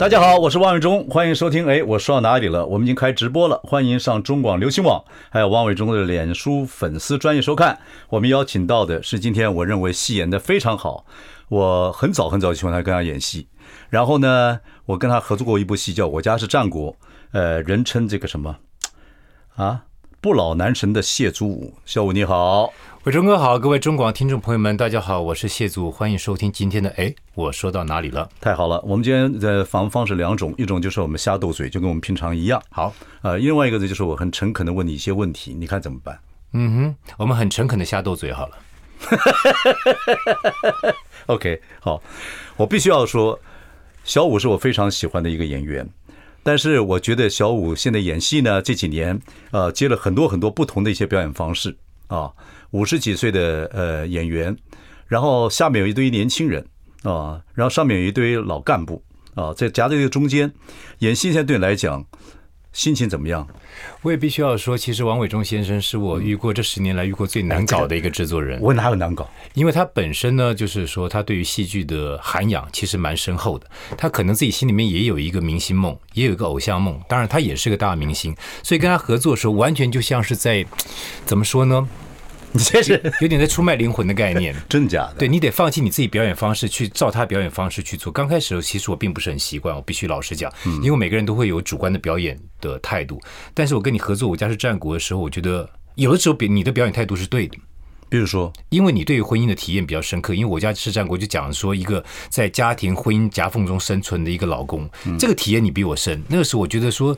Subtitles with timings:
[0.00, 1.66] 大家好，我是王伟忠，欢迎收听。
[1.66, 2.64] 哎，我说到哪里了？
[2.64, 7.78] 我们已经开直播了，欢迎上中广流行网，还有王伟忠的脸书粉丝专业收看。
[8.08, 11.04] 我们邀请到的是今天我认为戏演得非常好，
[11.50, 13.48] 我很早很早就喜欢他跟他演戏。
[13.90, 16.92] 然后呢，我跟他合作过一部戏叫《我家是战国》，
[17.32, 18.56] 呃，人称这个什么
[19.56, 19.82] 啊，
[20.22, 21.74] 不老男神的谢祖武。
[21.84, 22.72] 小武你好。
[23.04, 28.28] 伟忠哥好，各位中广听众朋友们，大家好，我是谢祖，欢迎收听今天的哎，我说到哪里了？
[28.42, 32.62] 太好了，我们今天的访问方式两种，一种就是我们瞎斗嘴，就跟我们平常一样。
[32.68, 36.20] 好，呃，另外一个呢，就是我很诚恳的问你一些问题，你看怎么办？
[36.52, 38.58] 嗯哼，我们很诚恳的瞎斗嘴好了。
[41.24, 42.02] OK，好，
[42.58, 43.40] 我必须要说，
[44.04, 45.88] 小五是我非常喜欢的一个演员，
[46.42, 49.18] 但是我觉得小五现在演戏呢，这几年
[49.52, 51.74] 呃接了很多很多不同的一些表演方式
[52.10, 52.30] 啊。
[52.72, 54.56] 五十几岁的呃演员，
[55.08, 56.64] 然后下面有一堆年轻人
[57.02, 59.02] 啊，然后上面有一堆老干部
[59.34, 60.52] 啊，在夹在这个中间
[61.00, 62.06] 演戏，现在对你来讲
[62.72, 63.44] 心情怎么样？
[64.02, 68.60] 我也必须要说，其实王伟忠先生是我遇过这十年来遇过最难搞的一个制作人。
[68.60, 69.28] 我哪有难搞？
[69.54, 73.66] 因为他本身呢，就是说他对于戏剧的涵养其实蛮深厚的，
[73.98, 77.00] 他可能自己心里面也有一个明星梦，也有一个偶像梦。
[77.08, 80.64] 当然，他也是个大明星，所以跟他合作的时候，完全就像是在
[81.26, 81.88] 怎么说呢？
[82.52, 85.14] 你这是有点在出卖灵魂的概念， 真假的？
[85.20, 88.12] 对，你得放弃你自己表演方式，去照他表演方式去做。
[88.12, 93.20] 刚开始其实我并不是很习惯，我必须老实讲，因为每个人都会有主观的表演的态度。
[93.54, 97.56] 但是我跟你合作《我家是战国》的时候，我觉得有的时候比你的表演态度是对的。
[98.10, 106.20] 比如说，因为你对于婚姻的体验比较深刻，因为我家是战国就讲说一个在家庭婚姻夹缝中生存的一个老公，嗯、这个体验你比我深。
[106.28, 107.16] 那个时候我觉得说，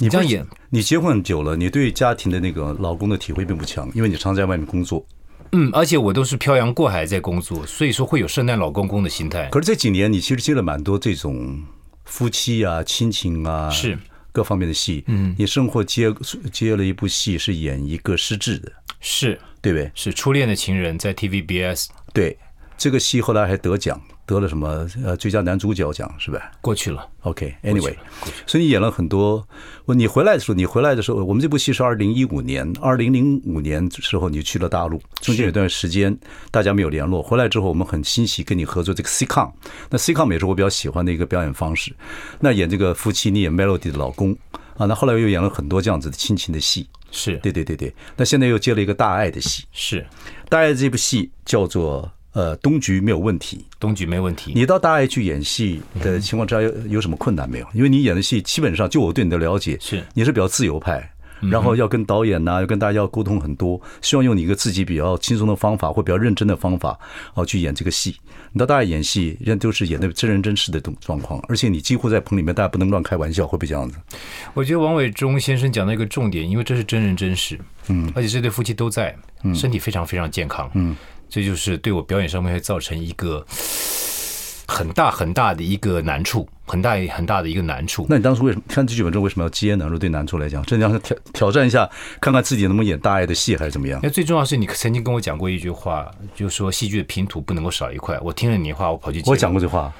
[0.00, 5.04] 你这样演，你结婚很久了，你对家庭的那个老公的体会并不强，因为你常在外面工作。
[5.52, 9.50] 嗯，而且我都是漂洋过海在工作，所以说会有圣诞老公公的心态。
[9.50, 11.62] 可是这几年你其实接了蛮多这种
[12.06, 13.98] 夫妻啊、亲情啊，是
[14.32, 15.04] 各方面的戏。
[15.08, 16.10] 嗯，你生活接
[16.50, 19.38] 接了一部戏是演一个失智的，是。
[19.60, 19.88] 对不对？
[19.94, 21.86] 是初恋的情人，在 TVBS。
[22.12, 22.36] 对，
[22.76, 26.50] 这个戏后来还得奖，得了什么呃最佳男主角奖，是吧？
[26.60, 27.08] 过去了。
[27.20, 27.94] OK，Anyway，
[28.44, 29.46] 所以你演了很多。
[29.84, 36.18] 我你回来的时候，你回来的时候，我们这部戏是二零一五年，二零零五年时候你去了大陆，中间有段时间
[36.50, 37.22] 大家没有联络。
[37.22, 39.52] 回来之后，我们很欣喜跟你合作这个 sitcom。
[39.90, 41.94] 那 sitcom 也是我比较喜欢的一个表演方式。
[42.40, 44.36] 那演这个夫妻，你演 Melody 的老公
[44.76, 44.86] 啊。
[44.86, 46.86] 那后来又演了很多这样子的亲情的戏。
[47.14, 50.02] 是对对对对，那现在又接了一个大爱的戏，是
[50.48, 54.52] 大爱这部戏叫做呃东局没有问题，东局没问题。
[54.54, 57.66] 你到大爱去演戏的情况之下有有什么困难没有？
[57.74, 61.11] 因为你演的戏基本上就我对你的了解是你是比较自由派。
[61.50, 66.98] 然后要跟导演呐、啊，要跟大家要沟通很多，希望用你一个自己比较轻松的方法或比较认真的方法，
[67.34, 68.16] 哦，去演这个戏。
[68.52, 73.96] 你到大家演戏，人家都是演的真人真事的状状况，而且你几乎在棚里面，大家不能乱开玩笑，会不会这样子？
[74.54, 77.58] 我觉得王伟忠先生讲的一个重点，因为这是真人真事，
[77.88, 80.94] 嗯，而且这对夫妻都在，嗯身体非常非常健康，嗯，
[81.28, 83.44] 这就是对我表演上面会造成一个。
[84.68, 88.06] 很大很大的一个难处，很大很大的一个难处。
[88.08, 89.84] 那你当初为什么看这剧本之后为什么要接呢？
[89.84, 91.86] 如果对男主来讲，这样挑挑战一下，
[92.18, 94.00] 看看自己能不能演大爱的戏，还是怎么样？
[94.02, 98.18] 那最重要是你曾经跟我讲过一句话，就是说戏剧的拼图不能够少一块。
[98.22, 99.30] 我听了你的话，我跑去接。
[99.30, 99.92] 我讲过这话，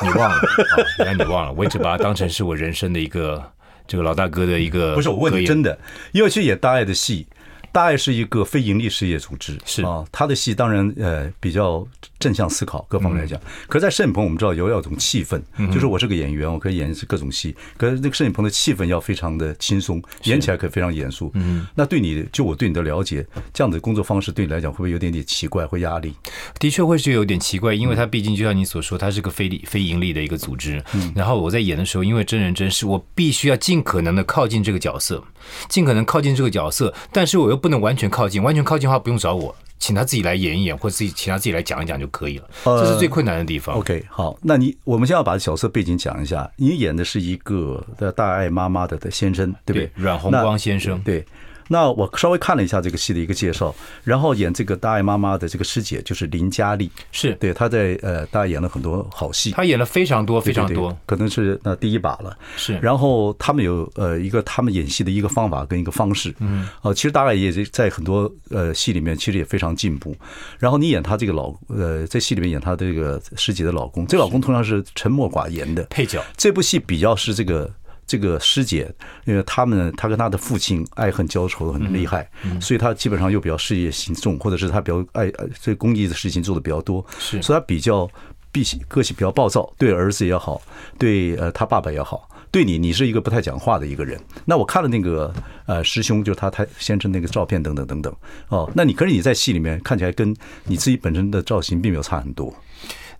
[0.00, 0.36] 你忘了？
[0.40, 1.52] 哦、原来你忘了。
[1.52, 3.42] 我一直把它当成是我人生的一个
[3.86, 4.94] 这个老大哥的一个。
[4.96, 5.78] 不是我问你真的，
[6.12, 7.26] 因为去演大爱的戏。
[7.72, 11.86] 大爱是一个非盈利事业组织，是啊，他的戏当然呃比较
[12.18, 13.38] 正向思考，各方面来讲。
[13.40, 17.54] 嗯、可是，在摄影棚我们知道有要有种气氛，嗯、就是我是个演员，我可以演各种戏。
[17.76, 21.30] 可是那个摄影棚的气氛要非常的轻松，演起来可以非常严肃。
[21.34, 26.14] 嗯，那对你就我对你的了解，这样的工作方式对你来讲会不会有点点奇怪或压力？
[26.58, 30.82] 的确会是有点奇怪，因为他毕竟就像你所说，他是个非利非盈利的一个组织。
[30.94, 35.22] 嗯，然后我在演的时候，因为真人真事，我必须要尽可能的靠近这个角色，
[35.68, 38.42] 尽可能靠近这个角色，但是我又不能完全靠近。
[38.42, 42.48] 完全靠近的话，不用找我，请他自己来演一演，或者自己请他自己来讲一讲就可以了。
[42.64, 43.74] 这是最困难的地方。
[43.74, 46.50] 呃、OK，好，那你我们现在要把角色背景讲一下。
[46.56, 49.86] 你演的是一个的大爱妈妈的的先生，对不对？
[49.86, 51.00] 对，阮红光先生。
[51.02, 51.24] 对，
[51.68, 57.34] 那我稍微看了一下这个戏的一个介绍，然后演这个大爱妈妈的这个师姐就是林嘉丽，是。
[57.34, 62.36] 对她在呃，大爱演了很多好戏，她演了非常多非常多，可能是那第一把了。
[62.56, 70.16] 是，然后他们有呃一个他们演戏的一个方法跟一个方式，嗯，呃，其实大爱也在很多呃戏里面其实也非常进步。
[70.58, 75.84] 然后你演她这个老呃在戏里面演她这个师姐的老公，这个老公通常是沉默寡言的。
[75.84, 77.70] 配角，这部戏比较是这个。
[78.08, 78.90] 这个师姐，
[79.26, 82.28] 因为他们他跟他的父亲爱恨交仇很厉害，
[82.58, 88.10] 所以他基本上又比较事业心重，或者是他比较爱这公益的事情做的比较多，是，所以他比较
[88.50, 90.60] 脾气个性比较暴躁，对儿子也好，
[90.98, 94.18] 对呃他爸爸也好，对你你是一个不太讲话的一个人。
[94.46, 95.30] 那我看了那个
[95.66, 98.16] 呃师兄，就是他他先生那个照片等等等等
[98.48, 100.34] 哦，那你可是你在戏里面看起来跟
[100.64, 102.50] 你自己本身的造型并没有差很多。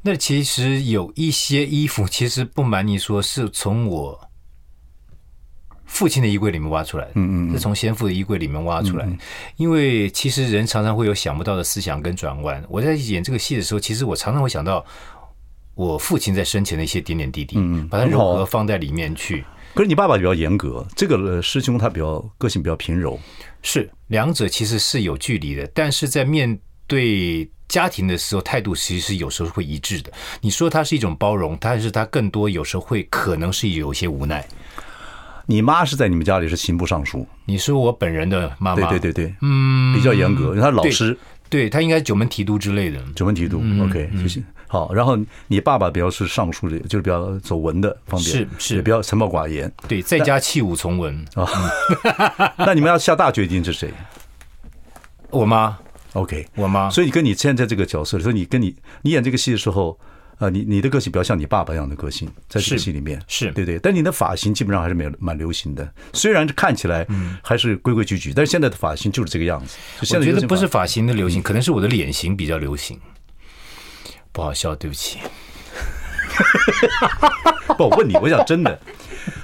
[0.00, 4.27] 那其实有一些衣服，其实不瞒你说，是从我。
[5.88, 9.12] 父亲的衣柜里面挖出来的，嗯嗯，是从先父的衣柜里面挖出来的。
[9.56, 12.62] 因为其实人常常会有想不到的思想跟转弯。
[12.68, 14.84] 我在演这个戏的时候，其实我常常会想到
[15.74, 19.44] 我父亲在生前的一些点点滴滴，嗯，把它融合放在里面去。
[19.74, 23.18] 可是你爸爸比较严格，这个师兄他比较个性比较平柔，
[23.62, 30.12] 是两者其实是有距离的，但是在面对家庭的时候，态度其实是有时候会一致的。
[30.40, 34.46] 你说他是一种包容，但是他更多有时候会可能是有些无奈。
[35.50, 41.16] 你妈是在你们家里是刑部尚书，你是我本人的妈妈，对对对对，嗯，比较严格，因为她老师，
[41.48, 44.42] 对，她应该九门提督之类的，九门提督，OK，谢谢。
[44.66, 51.24] 好，然后你爸爸比较是尚书的，就是比较走文的方面，是是，比较沉默寡言，对，在家弃武从文。
[51.32, 51.48] 啊。
[52.58, 53.90] 那你们要下大决定是谁？
[55.30, 55.78] 我妈
[56.12, 56.90] ，OK，我妈。
[56.90, 59.98] 所以你跟你现在这个角色，所以你跟你你演这个戏的时候。
[60.38, 67.06] 啊，你你的个性比较像你爸爸一样的个性，在这个戏里面是，是对对，但你的发型基本上还是蛮蛮流行的，虽然看起来
[67.42, 69.76] 还是规规矩矩，但是现在的发型就是这个样子。
[70.14, 72.98] 我觉得不是发型的流行，可能是我的脸型比较流行。
[74.30, 75.18] 不好笑，对不起。
[77.76, 78.80] 不，我问你，我想真的，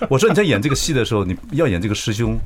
[0.09, 2.39] 我说你在演这个戏的时候，你要演这个师兄。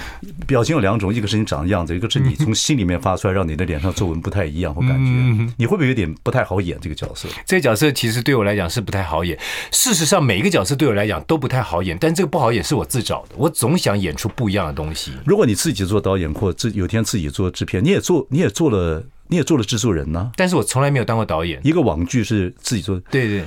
[0.46, 5.52] 表情有两种，一个是你长的样子，一个是你从心里面发出来，让你的脸上皱纹不太一样或感觉。
[5.56, 7.28] 你会不会有点不太好演这个角色？
[7.46, 9.38] 这个角色其实对我来讲是不太好演。
[9.70, 13.34] 事实上，每一个角色对我来讲都不太好演，但这个不好演是我自找的。
[13.36, 15.12] 我总想演出不一样的东西。
[15.24, 20.32] 如果你自己做导演或自有天自己做制片，你也做，你也做了，你也做了制作人呢、啊。
[20.36, 21.60] 但是我从来没有当过导演。
[21.64, 23.44] 一个网剧是自己做，对对。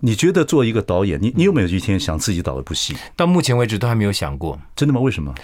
[0.00, 2.94] 你觉得做一个导演，你你有没有一天想自己导一部戏？
[3.16, 4.58] 到目前为止都还没有想过。
[4.76, 5.00] 真的吗？
[5.00, 5.34] 为什么？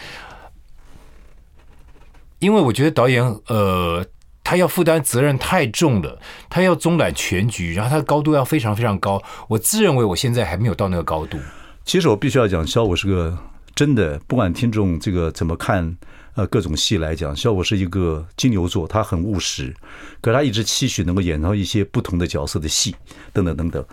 [2.41, 4.05] 因为我觉得导演，呃，
[4.43, 9.23] 他要负担责任太重了，他要总揽全局，然后他的高度要非常非常高。
[9.49, 11.39] 我自认为我现在还没有到那个高度。
[11.85, 13.39] 其实我必须要讲，小武是个
[13.75, 15.97] 真的，不管听众这个怎么看，
[16.35, 19.75] 呃，各种戏来讲，小武是一个金牛座，他很务实，
[20.21, 22.97] 可他一直期许能够演到一些不同的角色的戏，
[23.33, 23.85] 等等等等，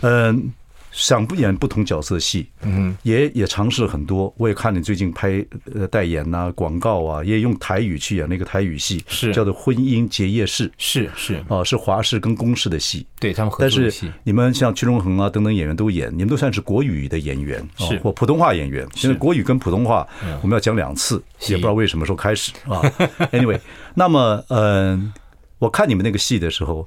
[0.00, 0.52] 嗯。
[0.92, 4.32] 想不演不同角色的戏，嗯，也也尝试了很多。
[4.36, 5.44] 我也看你最近拍
[5.74, 9.32] 呃代言呐、啊、广告啊，也用台语去演那个台语戏，是。
[9.32, 11.42] 叫做《婚姻结业式》，是是。
[11.48, 14.00] 哦，是华视跟公视的戏，对他们合作的戏。
[14.02, 17.98] 但是你们像屈中恒啊等等演员都演，你们都算是国语的演员，是。
[18.00, 18.86] 或普通话演员。
[18.94, 20.06] 现在国语跟普通话
[20.42, 22.82] 我们要讲两次，也不知道为什么时候开始啊。
[23.32, 23.58] Anyway，
[23.94, 25.12] 那么嗯，
[25.62, 26.84] 我看你们那个戏的时候。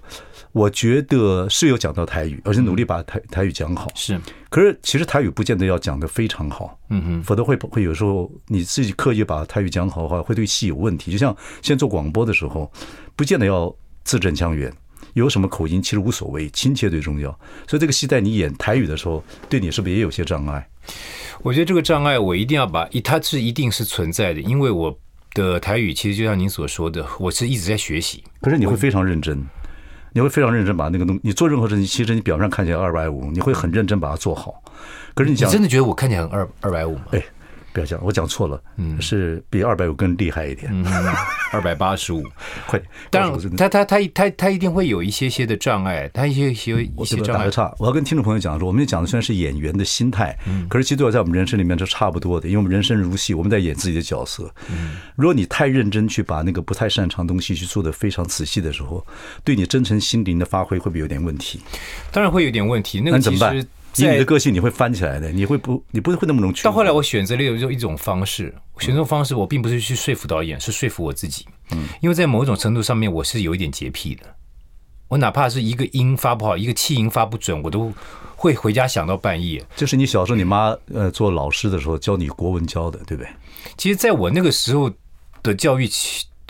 [0.52, 3.90] 我觉得是有讲到台语，而且努力把台台语讲好。
[3.94, 4.18] 是，
[4.50, 11.12] 可是其实台语不见得要讲得非常好，嗯哼，否则会会有时候你自己刻意把台语讲好的话，会对戏有问题。
[11.12, 12.72] 就像现在做广播的时候，
[13.18, 14.72] 不见得要字正腔圆，
[15.12, 17.30] 有什么口音其实无所谓，亲切最重要。
[17.68, 20.66] 所以这个戏在你演台语的时候，对你是不是也有些障碍？
[21.42, 24.98] 我觉得这个障碍我一定要把，它是一定是存在的，因为我
[25.36, 28.24] 的台语其实就像您所说的，我是一直在学习。
[28.42, 29.46] 可是你会非常认真。
[30.14, 34.64] 你会非常认真把那个东，你做任何事情，其实你表面上看起来二百五，你会很认真把它做好。
[35.14, 37.04] 可是你讲，你真的觉得我看起来很二二百五吗？
[37.12, 37.22] 哎。
[37.76, 40.72] 不要讲，我讲错了，嗯，是比二百五更厉害一点，
[41.52, 42.24] 二百八十五，
[42.66, 42.82] 会。
[43.12, 47.40] 当然，他他他他他一定会有一些些的障碍，他一些些一些障碍。
[47.40, 54.50] 打个岔，我要跟听众朋友讲说，我们讲的虽然是演员的心态，嗯，可是其实在我们人生里面是差不多的，因为我们人生如戏，我们在演自己的角色。
[54.70, 59.06] 嗯，如果你太认真去把那个不太擅长的东西去做的非常仔细的时候，
[59.44, 61.60] 对你真诚心灵的发挥会不会有点问题？
[62.10, 63.02] 当然会有点问题。
[63.02, 63.68] 那个其实。
[64.04, 65.82] 以你的个性，你会翻起来的，你会不？
[65.92, 66.56] 你不会那么容易。
[66.64, 71.46] 到后来，我选择了一种一种方式，选择方式，我并不是去说服导演，是说服我自己。
[71.72, 74.24] 嗯，因为在某种程度上面，我是有一点洁癖的。
[75.08, 77.94] 我哪怕是一个音发不好，一个气音发不准，我都
[78.36, 79.64] 会回家想到半夜。
[79.76, 83.30] 就是你小时候，你妈呃做老师的时候教你国文教的，对不对？
[83.78, 84.92] 其实，在我那个时候
[85.44, 85.88] 的教育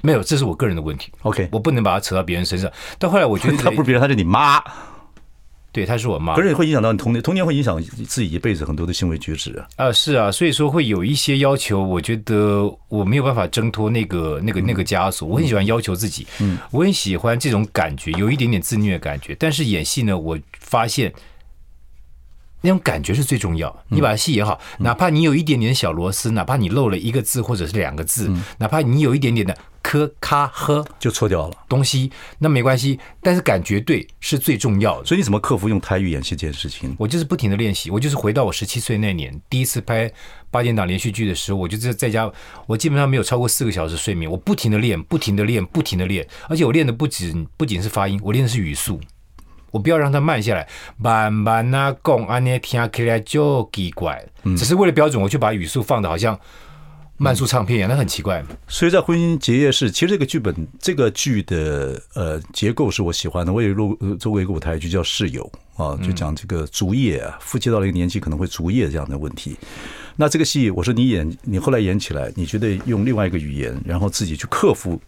[0.02, 1.12] 没有，这是我个人的问题。
[1.24, 2.72] OK，我不能把它扯到别人身上。
[2.98, 4.64] 到后来，我觉得 他不是别人，他是你妈。
[5.76, 9.68] 对，她是我妈，可是会影响到你童年，童年会影响自己一辈子很多的行为举止啊。
[9.76, 15.28] 啊，是啊，所以说会有一些要求，我觉得我没有办法挣脱那个、那个、那个枷锁。
[15.28, 19.36] 我很喜欢要求自己，嗯，我很喜欢这种感觉，有一点点自虐的感觉。
[19.38, 21.14] 但是演戏呢，我发现
[22.62, 23.84] 那种感觉是最重要。
[23.90, 29.54] 你把戏演好，哪怕你有一点点小螺丝，哪怕你漏了一个字或者是两个字，哪怕你有一点点的。
[29.88, 35.06] 磕咔喝就错掉了东西，那没关系，但是感觉对是最重要的。
[35.06, 36.96] 所以你怎么克服用台语演戏这件事情？
[36.98, 40.12] 我就是不停的练习，我就是回到我十七岁那年第一次拍
[40.50, 42.28] 八点档连续剧的时候，我就在在家，
[42.66, 49.00] 我基本上没有超过四个小时睡眠，我不停的练，不停的练，不停的练，而且我练的不仅不仅是发音，我练的是语速，
[49.70, 54.26] 我不要让它慢下来，慢慢啊讲，安尼听起来就奇怪，
[54.58, 56.40] 只是为了标准，我就把语速放的好像。
[57.18, 58.44] 慢速唱片一样，那很奇怪。
[58.68, 63.54] 所以在婚姻结业式，其实这个剧本，这个剧的呃结构是我喜欢的。
[63.54, 65.50] 我也录做过一个舞台剧叫《室友》
[65.84, 69.56] 啊，就讲这个卒业啊，夫妻到了一个年纪可能会卒业这样的问题。
[70.18, 75.00] 那这个戏，我说你演，你后来演起来，你觉得用另外一个语言，然后自己去克服，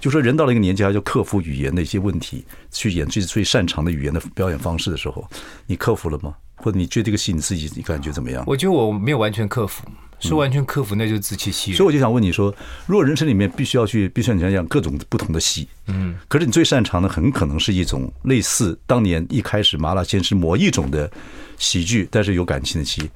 [0.00, 5.28] 就说人到了一个年纪，还要克服语言的一些问题，去演自己最擅长的语言的表演方式的时候，
[5.66, 6.34] 你克服了吗？
[6.56, 8.44] 或者你觉得这个戏你自己你感觉怎么样？
[8.46, 9.84] 我觉得我没有完全克服。
[10.28, 11.76] 说完全克服，那就是自欺欺人。
[11.76, 12.54] 所以我就想问你说，
[12.86, 21.10] 如果人生里面必须要去，必须要讲各种不同的戏，嗯，可是你最擅长的很可能是一种类似当年一开始麻辣鲜师某一种的
[21.58, 23.10] 喜剧，但是有感情的戏，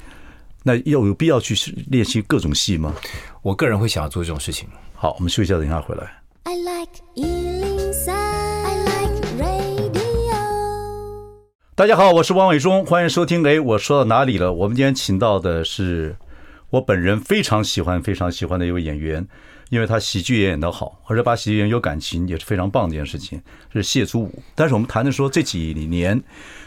[0.65, 1.55] 那要有必要去
[1.89, 2.93] 练习各种戏吗？
[3.41, 4.69] 我个人会想要做这种事情。
[4.95, 6.23] 好，我们休息一下，等一下回来。
[6.43, 10.03] I like 103, I like radio。
[11.77, 13.47] 大家好，我是王伟忠，欢迎收听。
[13.47, 14.53] 哎，我说到哪里了？
[14.53, 16.17] 我们今天请到的是。
[16.71, 19.27] 我本人非常喜欢、非常喜欢的一位演员，
[19.71, 23.41] 因为他喜剧也演得好，而且把喜剧演有感情也是非常棒的一件事情。
[23.73, 24.43] 是谢祖武。
[24.55, 26.21] 但是我们谈的说这几年，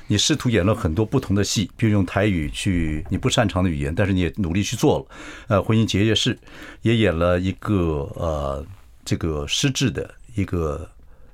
[0.08, 5.06] 你试图演了很多不同的戏，比如用台语去你不擅长的语言，但是你也努力去做了。
[5.50, 6.40] 呃，婚姻结业式
[6.82, 8.66] 也演了一个呃
[9.04, 10.90] 这个失智的一个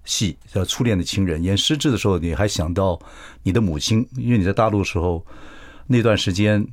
[0.05, 1.39] 戏，叫《初恋的情人》。
[1.43, 2.99] 演失智的时候，你还想到
[3.43, 5.23] 你的母亲，因为你在大陆的时候
[5.85, 6.67] 那段时间。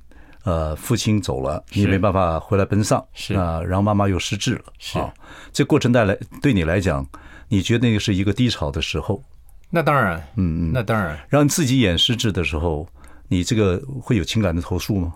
[0.45, 5.13] 呃，父亲走了，你也没办法回来奔丧，是啊，然后妈妈又失智了，是啊，
[5.53, 7.07] 这过程带来对你来讲，
[7.49, 9.23] 你觉得那个是一个低潮的时候？
[9.71, 12.89] 那当然，嗯嗯，那当然，让自己演失智的时候，
[13.29, 15.15] 你这个会有情感的投诉吗？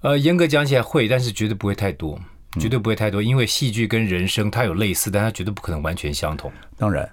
[0.00, 2.20] 呃，严格讲起来会，但是绝对不会太多，
[2.60, 6.52] 绝对不会太多，因为戏剧跟人生它有类似，但它绝对不可能完全相同。
[6.76, 7.08] 当然。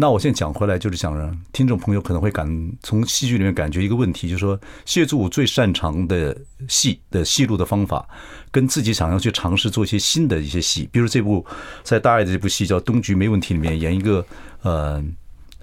[0.00, 2.48] 那我现在讲回来，就是想让听众朋友可能会感
[2.82, 6.34] 从戏剧里面感觉一个问题，就是说谢祖武最擅长的
[6.68, 8.08] 戏的戏路的方法，
[8.50, 11.44] 跟自己想要去尝试做一些新的一些戏，比如这部
[11.82, 14.24] 在大爱的这部戏叫《东局没问题》里面演一个
[14.62, 15.04] 呃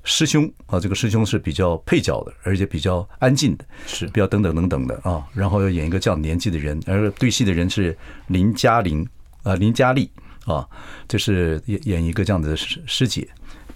[0.03, 9.03] 师兄啊，这个师兄是比较配角的，而且比较安静的，是比较等等等等的啊，然后要演一个这样年纪的人，而对戏的人是林嘉玲
[9.41, 10.07] 啊林嘉丽
[10.45, 10.63] 啊，
[11.07, 13.27] 就是演演一个这样的师师姐。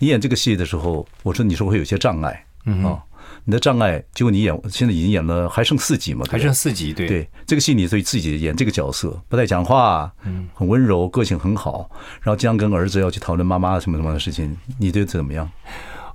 [0.01, 3.03] 你演这个戏的时候，我说你说会有些障碍，嗯啊，
[3.46, 6.25] 你的障碍，结果你演现在已经演了，还剩四集嘛？
[6.27, 11.88] 还剩四集，对对，这个戏你对自己演这个角色不太讲话，嗯，很温柔，个性很好，
[12.22, 15.48] 然后经常跟儿子要去讨论妈妈什么什么的事情，你觉得怎么样？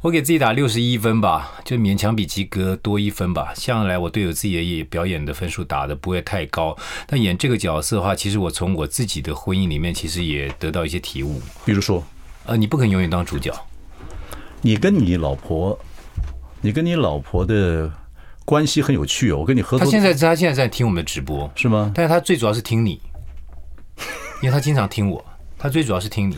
[0.00, 3.52] 我给自己打六十一分吧，就勉强比及格多一分吧。
[3.55, 6.76] 向来我对我自己的表演的分数打的不会太高，
[7.07, 12.05] 但演这个角色的话，其实我从我自己的婚姻里面其实也得到一些体悟，比如说，
[12.47, 13.52] 呃，你不肯永远当主角。
[14.62, 15.78] 你跟你老婆，
[16.60, 17.90] 你跟你老婆的
[18.44, 19.38] 关系很有趣哦。
[19.38, 21.92] 我跟你合作，他现在他现在在听我们的直播，是吗？
[21.94, 23.00] 但是他最主要是听你，
[24.42, 25.25] 因为他经常听我，
[25.58, 26.36] 他最主要是听你，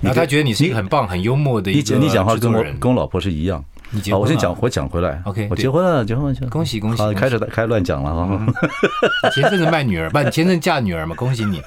[0.00, 1.96] 然后他觉得你是一个很棒、很幽默的一个。
[1.96, 3.62] 你讲话跟我跟我老婆是一样。
[3.90, 4.24] 你结婚了？
[4.24, 5.22] 我先讲，我讲回来。
[5.24, 7.14] OK，我结婚了，结婚了，恭喜恭喜！
[7.14, 8.46] 开始开始乱讲了啊！
[9.32, 11.14] 前阵子卖女儿，不，你前阵嫁女儿嘛？
[11.14, 11.62] 恭喜你！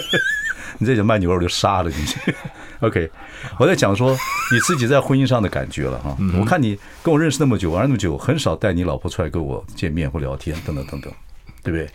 [0.78, 1.96] 你这讲卖女儿，我就杀了你。
[2.80, 3.10] OK，
[3.58, 6.16] 我在讲说你自己在婚姻上的感觉了哈。
[6.38, 11.12] 我看你跟我认识那么久，玩那么久，很少带你老婆出来跟我见面或聊天，等等等等，
[11.62, 11.88] 对不对？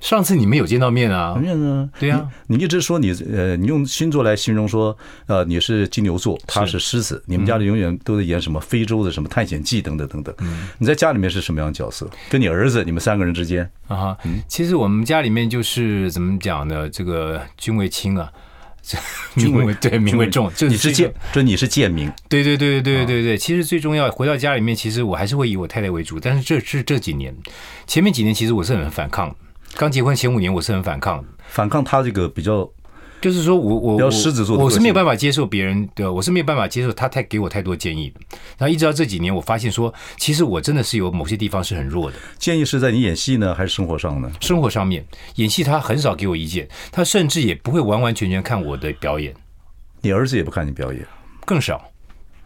[0.00, 1.34] 上次你们有见到面啊？
[1.34, 2.26] 面啊，对呀。
[2.46, 10.34] 你一直说你呃，你用星座来形容说，呃，你是金牛座，他是狮子，你们家里永远都在演什么非洲的什么探险记等等等等。
[10.78, 12.08] 你在家里面是什么样的角色？
[12.30, 14.16] 跟你儿子，你们三个人之间啊？
[14.48, 16.88] 其实我们家里面就是怎么讲呢？
[16.88, 18.32] 这个君为轻啊。
[19.34, 22.10] 名为对，名为重，就你是贱，就你是贱民。
[22.28, 26.18] 对对对对对对对，其实最重要，回到家里面，其实我还是会以我太太为主。
[26.18, 27.34] 但是这是这几年，
[27.86, 29.34] 前面几年其实我是很反抗。
[29.76, 32.68] 刚结婚前五年我是很反抗，反抗他这个比较
[33.20, 38.12] 就是说我我要狮子座的个性，我是没有办法接受别人的，我是没有办法接受他太给我太多建议。
[38.56, 42.16] 然后一直到这几年，我发现说，其实我真的是有某些地方是很弱的。
[42.38, 44.30] 建议是在你演戏呢，还是生活上呢？
[44.40, 49.34] 生活上面，演戏他很少给我意见，他甚至也不会完完全全看我的表演。
[50.00, 51.06] 你儿子也不看你表演，
[51.44, 51.84] 更少。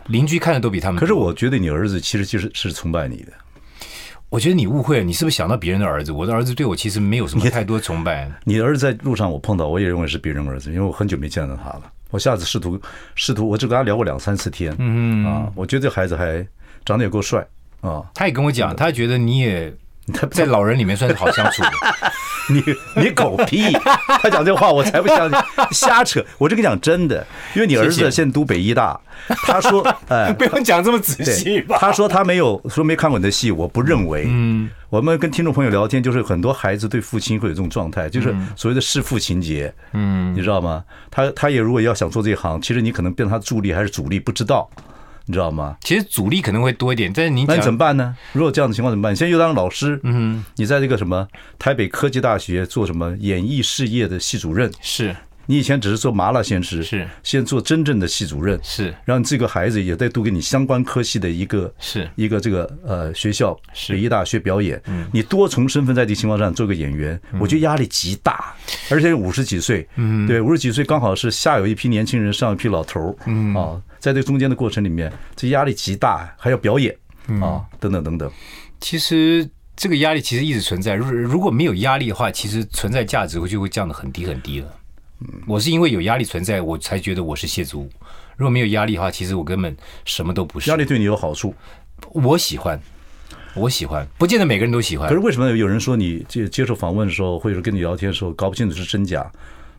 [0.08, 0.98] 邻居看的都比他们。
[0.98, 3.32] 可是我觉得你儿子其实就是是崇拜你的。
[4.34, 6.10] 我觉得你误会了，你是不是想到别人的儿子？
[6.10, 8.28] 我的儿子对我其实没有什么太多崇拜。
[8.42, 11.82] 你的儿子在路上我碰到，我也认为是别人儿子，因为我很久没见到他了。
[12.10, 12.76] 我下次试图
[13.14, 14.74] 试图，我只跟他聊过两三次天。
[14.80, 16.44] 嗯啊，我觉得这孩子还
[16.84, 17.46] 长得也够帅
[17.80, 18.02] 啊。
[18.12, 19.72] 他也跟我讲，他觉得你也
[20.32, 21.70] 在老人里面算是好相处的。
[22.48, 22.62] 你
[23.02, 23.72] 你狗屁！
[24.22, 25.38] 他讲这话我才不相信，
[25.70, 26.24] 瞎扯！
[26.38, 28.98] 我这跟你讲真的，因为你儿子现在读北医大，
[29.28, 31.78] 他说， 哎，不用讲这么仔细吧？
[31.80, 34.24] 他说他没有说没看过你的戏，我不认为。
[34.28, 39.72] 嗯，我们跟听众朋友聊天，就是很多孩子对父亲会有这种状态，就是所谓的弑父情节。
[39.92, 40.84] 嗯，你知道吗？
[41.10, 44.68] 他他也如果要想做这一行，其实你可能变成他助力还是主力，不知道。
[45.26, 45.76] 你知道吗？
[45.82, 48.16] 其实阻力可能会多一点，但是你那你怎么办呢？
[48.32, 49.12] 如果这样的情况怎么办？
[49.12, 51.26] 你现在又当老师，嗯，你在这个什么
[51.58, 54.70] 台北科技大学做什么演艺事业的系主任？
[54.80, 55.14] 是。
[55.46, 57.06] 你以前只是做麻辣鲜师，是。
[57.22, 58.94] 先做真正的系主任，是。
[59.04, 62.08] 让这个孩子也在读给你相关科系的一个是。
[62.16, 63.54] 一个这个呃学校，
[63.90, 68.54] 北艺大学表演，你多重身份在这个情况下做个演员，我觉得压力极大，
[68.90, 73.54] 而且五十几岁，嗯，对，五十几岁刚好是下有一批年轻人，上一批老头儿，嗯。
[73.54, 73.80] 啊。
[74.04, 76.94] 在这中间的过程里面，这压力极大，还要表演
[77.40, 78.30] 啊，等等等等。
[78.78, 80.94] 其实这个压力其实一直存在。
[80.94, 84.68] 如如果没有压力的话，其实存在价值就会降得很低很低了。
[85.46, 87.90] 我是因为有压力存在，我才觉得我是谢祖武。
[88.36, 90.70] 如果没有压力的话，其实我根本什么都不是。
[90.70, 91.54] 压力对你有好处，
[92.12, 92.78] 我喜欢，
[93.54, 95.08] 我喜欢，不见得每个人都喜欢。
[95.08, 99.32] 可是为什么有人说你接接受访问的时候，或者是跟你聊天的时候，搞不清楚是真假？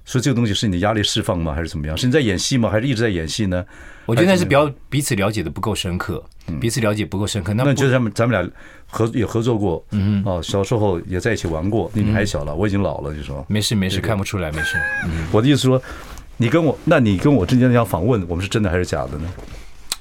[0.06, 1.54] 所以这个东西是你的压力释放吗？
[1.54, 1.98] 还是怎么样？
[1.98, 2.70] 是你在演戏吗？
[2.70, 3.66] 还是一直在演戏呢？
[4.06, 6.24] 我觉得那是比较彼此了解的不够深刻，
[6.62, 7.56] 彼此了解不够深刻。
[7.56, 8.52] 那就是咱们咱们俩
[8.88, 11.90] 合也合作过，嗯哦，小时候也在一起玩过。
[11.92, 14.78] 你还小了，我已经老了，就说没事没事，看不出来没事。
[15.34, 15.82] 我的意思说，
[16.38, 19.28] 你跟我，那你跟我之间这样访问，我们是真的还是假的呢？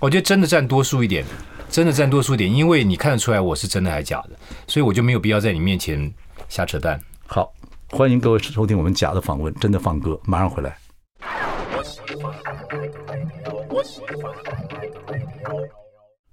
[0.01, 1.25] 我觉得真的占多数一点，
[1.71, 4.31] 真的占多数一点，因为你看得出来我是真的还是假的，
[4.67, 6.13] 所以我就没有必要在你面前
[6.51, 7.01] 瞎扯淡。
[7.27, 7.51] 好。
[7.91, 10.77] 欢迎各位收听我们假的访问，真的放歌，马上回来。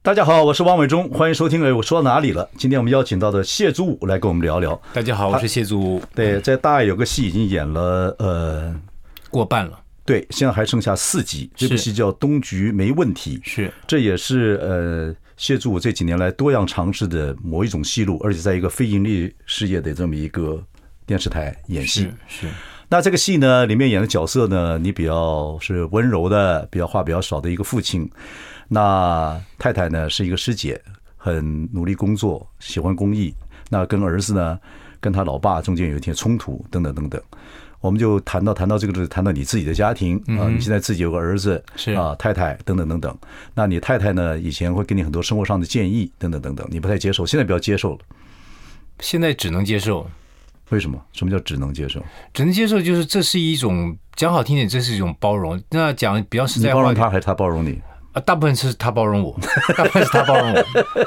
[0.02, 1.64] 大家好，我是王伟忠，欢迎收听。
[1.64, 2.50] 哎，我说到哪里了？
[2.58, 4.80] 今天我们邀请到的谢祖武来跟我们聊聊。
[4.94, 6.02] 大家好，我是谢祖武。
[6.16, 8.76] 对，在大爱有个戏已经演了，呃，
[9.30, 9.80] 过半了。
[10.04, 11.52] 对，现在还剩下四集。
[11.56, 20.62] 这部戏叫《东局没问题》，是，这也是呃谢祖武这几年来多样尝试的某一种戏路，而且在一个非盈利事业的这么一个。
[21.06, 22.54] 电视台演戏是，是，
[22.88, 28.10] 那这个戏呢，里面演的角色呢，你比较是温柔的，比较话比较少的一个父亲。
[28.68, 30.82] 那太太呢是一个师姐，
[31.18, 33.34] 很努力工作，喜欢公益。
[33.70, 34.60] 那跟儿子呢，
[35.00, 37.22] 跟他老爸中间有一些冲突，等等等等。
[37.80, 43.18] 我们就谈到谈到这个，就是谈到你自己的家庭啊，你现在自己有个儿子是啊，太太等等等等。
[43.56, 48.00] 那你太太呢，以前会给你很多生活上的建议，等等等等，你不太接受，现在比较接受了。
[49.00, 50.08] 现在只能接受。
[50.72, 51.00] 为什么？
[51.14, 52.02] 什么叫只能接受？
[52.34, 55.62] 只能接受就是这是一种讲好听点，这是一种包容。
[55.70, 57.80] 那讲比较实在话，你包容他还是他包容你？
[58.13, 59.34] 啊，大部分是他包容我，
[59.78, 60.65] 大部分是他包容我。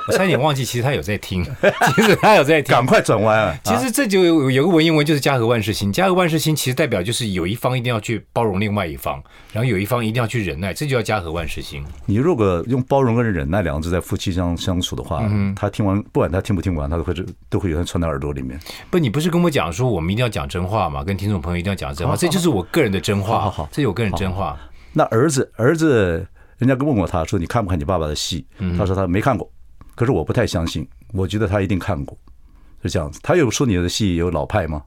[0.09, 1.45] 我差点忘记，其实他有在听，
[1.95, 2.75] 其实他有在听。
[2.75, 3.55] 赶快转弯啊！
[3.63, 5.93] 其实这就有有个文言文，就是家和万事兴。
[5.93, 11.85] 家和万事兴，其实代表就是有一方一定要去包容另外一方，然后有一方一定要去忍耐，这就叫家和万事兴。
[12.07, 15.23] 你如果用包容跟忍耐两个字在夫妻相相处的话，
[15.55, 17.15] 他听完不管他听不听完，他都会
[17.51, 18.59] 都会有人传到耳朵里面。
[18.91, 21.05] 不，你不是跟我讲说我们一定要讲真话吗？
[21.05, 23.41] 跟听众朋友一定要讲真话，这就是我个人的真话。
[23.43, 24.59] 好好，这是我个人真话。
[24.95, 26.27] 那儿子，儿子。
[26.59, 29.51] 人家问过他说：“你看不看你爸爸的戏？”他说他没看过，
[29.95, 32.17] 可是我不太相信，我觉得他一定看过，
[32.83, 33.21] 是这样子。
[33.23, 34.83] 他有说你的戏有老派吗？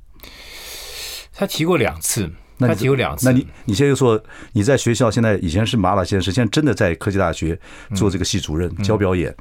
[1.34, 3.25] 他提过两次，他提过两次。
[3.25, 4.21] 那你你现在又说
[4.53, 7.60] 你在学校现在以前是麻辣先生，现在真的在科技大学
[7.95, 9.36] 做这个系主任教表演，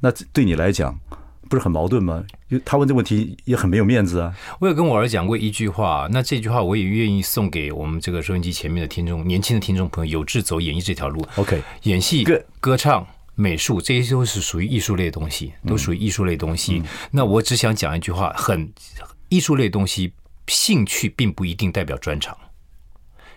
[0.00, 0.96] 那对你来讲？
[1.50, 2.24] 不是很矛盾吗？
[2.64, 4.32] 他问这问题也很没有面子啊。
[4.60, 11.26] 我有跟我儿子讲过一句话，那这句话我也愿意送给我们这个收音机前面的听众，年轻的听众朋友，有志走演艺这条路。
[11.34, 12.24] OK，演戏、
[12.60, 16.78] 歌唱、美术这些都是属于艺术类的东西，都属于艺术类的东西。
[16.78, 18.72] 嗯、那我只想讲一句话，很
[19.28, 20.12] 艺术类的东西，
[20.46, 22.36] 兴趣并不一定代表专长。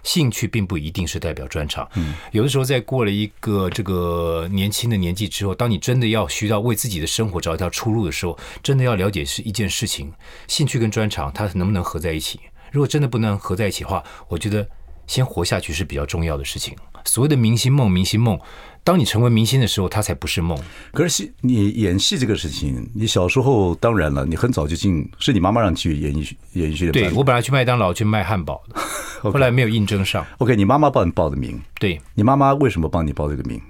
[0.04, 10.12] 兴趣并不一定是代表专长，嗯，有的时候在过了一个这个年轻的年纪之后，当你真的要需要为自己的生活找一条出路的时候，真的要了解是一件事情，
[10.48, 12.40] 兴趣跟专长它能不能合在一起？
[12.72, 14.68] 如果真的不能合在一起的话，我觉得
[15.08, 16.76] 先活下去是比较重要的事情。
[17.06, 18.40] 所谓的明星梦，明星梦。
[18.86, 20.60] 当你成为明星的时候，它才不是梦。
[20.92, 26.92] 可是戏，你演戏这个事情，你小时候当然了，你很早就进，是你妈妈让你去演艺演艺学院。
[26.92, 28.82] 对，我本来去麦当劳去卖汉堡的，
[29.32, 30.26] 后来没有应征上。
[30.40, 31.58] OK，你妈妈帮你报的名。
[31.80, 33.62] 对，你妈妈为什么帮你报这个名？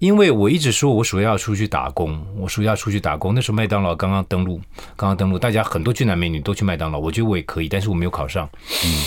[0.00, 3.32] 因为我一直说我暑假要出去打工，我暑假出去打工。
[3.32, 4.60] 那时候麦当劳刚刚登陆，
[4.96, 8.50] 刚刚登陆，大家很多俊男美女都去麦当劳，我觉得我也可以，但是我没有考上。
[8.84, 9.04] 嗯。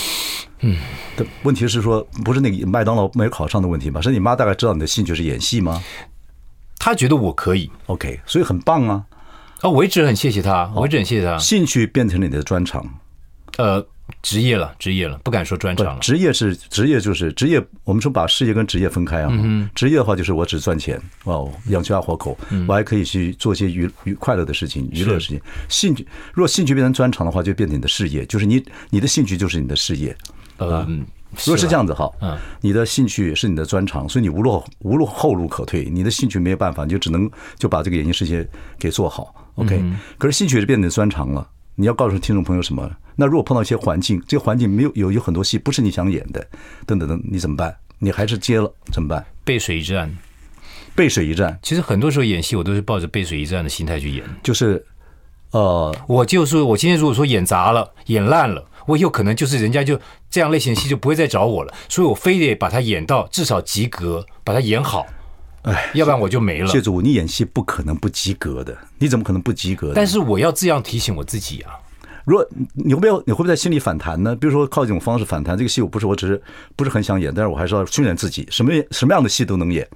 [0.62, 0.78] 嗯，
[1.16, 4.02] 的问题是说，不是那个麦当劳没有考上的问题吗？
[4.02, 5.82] 是你妈大概知道你的兴趣是演戏吗？
[6.78, 9.06] 她觉得我可以，OK，所以很棒啊！
[9.62, 11.38] 啊，我一直很谢谢她，我一直很谢谢她。
[11.38, 12.86] 兴趣变成了你的专长，
[13.58, 13.86] 呃，
[14.22, 16.00] 职业了，职业了，不敢说专长了。
[16.00, 17.62] 职业是职业，就是职业。
[17.84, 19.28] 我们说把事业跟职业分开啊。
[19.30, 25.42] 嗯，职业的话就是我只赚钱哦，养家活口，我还可以去做些娱娱快乐的事情，娱乐的事情。
[25.68, 30.16] 兴趣，如果兴趣变成专长的话，就变成你的事业，就是你你的兴趣就是你的事业。
[30.60, 31.06] 嗯，
[31.46, 39.82] 如果是这样子哈，嗯，你的兴趣是你的专长，所以你无路无路后路可退，你的兴趣没有办法，你就只能就把这个演艺事业给做好，OK。
[40.18, 42.90] 可是兴趣是变成专长了，你要告诉听众朋友什么？
[43.16, 46.46] 那如果碰到一些环境，这个环境没有有有很多戏不是你想演的，
[46.86, 47.76] 等等等，你怎么办？
[48.00, 49.26] 你还是接了怎么办？
[49.44, 50.10] 背水一战，
[50.96, 51.60] 背水一战。
[51.62, 54.84] 其实很多时候演戏，我都是抱着背水一战的心态去演，就是，
[55.52, 58.66] 呃，我就是我今天如果说演砸了，演烂了。
[58.90, 60.00] 我有可能就是人家就
[60.32, 65.06] 这样类型的戏就不会再找我了，所以我非得把它演到至少及格，把它演好，
[65.62, 66.68] 哎，要不然我就没了。
[66.68, 69.92] 谢祖武，你演戏不可能不及格的，你怎么可能不及格？
[69.94, 71.74] 但是我要这样提醒我自己啊。
[72.26, 74.36] 如果你会不会你会不会在心里反弹呢？
[74.36, 76.42] 比如说靠这种方式反弹，这个戏我不是我只是
[76.76, 79.88] 不是很想演，但是我还是要训练自己，什么什么样的戏都能演。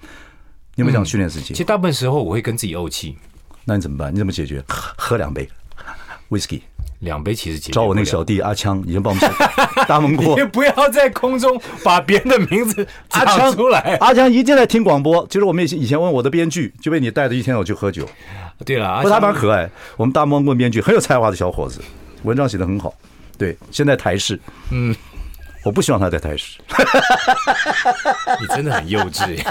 [0.75, 1.47] 你有没有想训练自己？
[1.47, 3.17] 其实大部分时候我会跟自己怄气，
[3.65, 4.13] 那你怎么办？
[4.13, 4.63] 你怎么解决？
[4.67, 5.49] 喝喝两杯
[6.29, 6.61] whisky。
[7.03, 7.73] 两杯其实解决。
[7.73, 9.31] 找我那个小弟阿强已经帮我们
[9.87, 10.39] 大蒙过。
[10.39, 13.97] 你不要在空中把别人的名字阿枪出来。
[14.01, 18.07] 阿强一进来听广播，就是我们以前以前问我的编剧，就被你带着一天我去喝酒。
[18.65, 19.69] 对了，不过他蛮可爱。
[19.97, 21.81] 我们大蒙过编剧很有才华的小伙子，
[22.23, 22.93] 文章写的很好。
[23.37, 24.39] 对，现在台式。
[24.71, 24.95] 嗯，
[25.63, 26.59] 我不希望他在台视。
[28.39, 29.43] 你真的很幼稚。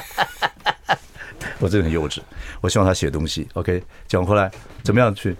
[1.58, 2.18] 我真的很幼稚。
[2.60, 3.46] 我希望他写东西。
[3.54, 4.50] OK，讲回来，
[4.82, 5.36] 怎么样去？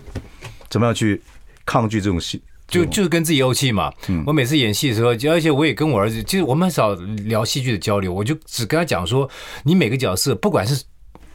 [0.68, 1.22] 怎么样去？
[1.64, 3.92] 抗拒这种戏，就就是跟自己怄气嘛。
[4.27, 9.29] 我每次演戏的时候，而且我也跟我儿子，其实我们很少聊戏剧的交流，我就只跟他讲说，
[9.64, 10.85] 你每个角色，不管是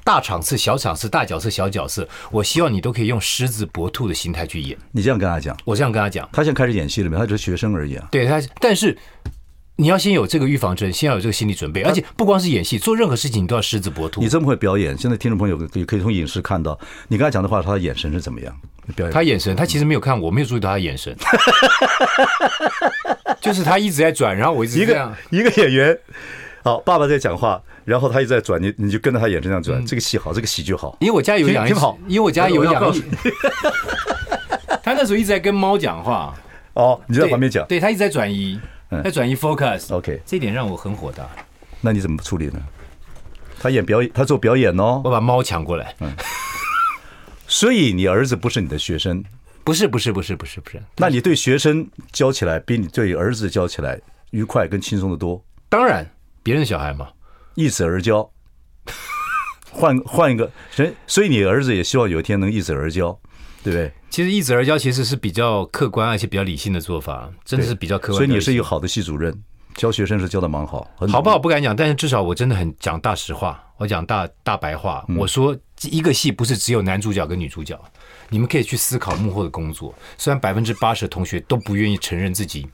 [0.04, 4.78] 大场次、小场次、大角色、小角色，我希望你都可以用狮子搏兔的心态去演。
[4.92, 7.22] 你这样跟他讲，我这样跟他讲，他现在开始演戏了没有？
[7.22, 8.08] 他只是学生而已啊。
[8.12, 8.98] 对他，但是。
[9.80, 14.20] 你要先有这个预防针，先要有这个心理准备，而且不光是演戏，做任何事情你都要狮子搏兔。
[14.20, 16.76] 你这么会表演，现在听众朋友可以可以从影视看到
[17.10, 18.60] 你刚才讲的话，他的眼神是怎么样？
[18.95, 21.15] 表演他眼神，他其实没有看我，没有注意到他的眼神，
[23.41, 25.97] 就是他一直在转，然后我一直一个一个演员，
[26.63, 32.93] 好，爸爸在讲话，然后他一直在转，你你就跟着他眼神这样转，嗯、这个戏好，这个喜剧好，因为我家有养，好，因为我家有养，
[34.84, 36.34] 他那时候一直在跟猫讲话，
[36.73, 38.60] 哦，你就在旁边讲，对，对他一直在转移。
[39.04, 41.28] 在转移 focus，OK，、嗯、这一点让我很火大。
[41.82, 42.54] 那你怎么处理呢？
[43.60, 45.02] 他演表演，他做表演哦。
[45.04, 45.93] 我把猫抢过来。
[46.00, 46.10] 嗯。
[47.60, 49.24] 所以你儿子不是你的学生？
[49.63, 50.80] 不是，不是，不是，不是，不是。
[50.98, 55.43] 那你对学生教起来比你对儿子教起来愉快跟轻松的多？
[55.67, 56.08] 当然，
[56.43, 57.10] 别人的小孩嘛，
[57.56, 58.30] 易子而教。
[59.72, 63.20] 换换一个人，所以你儿子也希望有一天能易子而教。
[63.63, 63.91] 对不对？
[64.12, 68.17] 其实易子而教其实是比较客观而且比较理性的做法，真的是比较客观。
[68.17, 69.36] 所以你是一个好的系主任，
[69.74, 70.88] 教学生是教的蛮好。
[71.10, 75.04] 好不好不敢讲，但是至少我真的很讲大实话，我讲大大白话。
[75.10, 77.80] 嗯、我说这一个戏不是只有男主角跟女主角，
[78.30, 79.96] 你们可以去思考幕后的工作。
[80.18, 82.68] 虽然百分之八十的同学都不愿意承认自己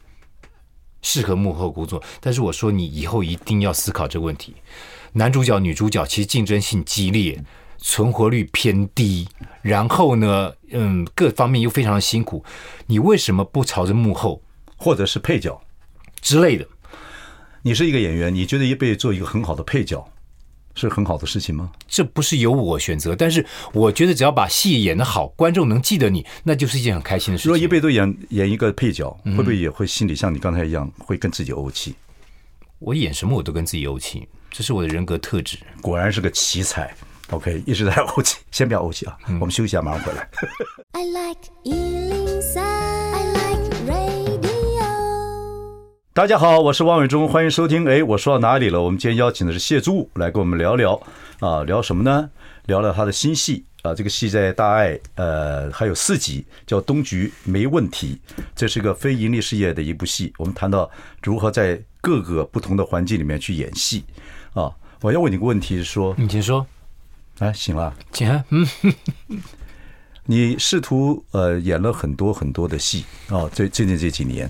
[1.02, 4.56] 适合幕后工作，但是我说你以后一定要思考这个问题。
[5.12, 7.44] 男主角、女主角其实竞争性激烈。
[7.86, 9.28] 存活率偏低，
[9.62, 12.42] 然后呢，嗯，各方面又非常的辛苦，
[12.86, 14.42] 你为什么不朝着幕后，
[14.78, 15.62] 或者是配角
[16.22, 16.66] 之类的？
[17.64, 20.10] 你是一个演员，你觉得一辈子做一个很好的配角
[20.76, 21.72] 是很好的事情吗？
[21.88, 27.52] 这不是由我选择，但是我觉得只要把戏演得好，观众能记得你，那就是一件很开心的事情。
[27.52, 31.94] 如果一辈子都演演一个配角，会不会也会心里像你刚才一样，会跟自己怄气？
[32.80, 35.58] 我演什么我都跟自己怄气，这是我的人格特质。
[35.82, 36.94] 果然是个奇才。
[37.30, 40.30] OK，一直在怄气，先不要怄气啊，嗯、我们休息一下，马上回来。
[40.92, 43.13] I like 103, I like
[46.16, 47.90] 大家好，我是王伟忠，欢迎收听。
[47.90, 48.80] 哎，我说到哪里了？
[48.80, 50.94] 我们今天邀请的是谢祖武来跟我们聊聊
[51.40, 52.30] 啊，聊什么呢？
[52.68, 58.22] 聊聊他的新戏啊，这个戏在大爱，呃，还有四集，叫《东局没问题》，
[58.56, 60.32] 这是个非盈利事业的一部戏。
[60.38, 60.88] 我们谈到
[61.24, 64.06] 如何在各个不同的环境里面去演戏
[64.54, 64.72] 啊。
[65.02, 66.64] 我要问你个问题是说，你请说。
[67.40, 68.46] 哎，行了，请啊。
[68.50, 68.68] 嗯，
[70.28, 74.48] 你试图呃演了很多很多的戏啊，最最近这几年，